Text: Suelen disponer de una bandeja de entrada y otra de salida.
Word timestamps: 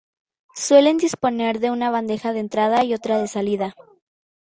Suelen 0.55 0.97
disponer 0.97 1.59
de 1.59 1.69
una 1.69 1.91
bandeja 1.91 2.33
de 2.33 2.39
entrada 2.39 2.83
y 2.83 2.95
otra 2.95 3.19
de 3.21 3.27
salida. 3.27 3.75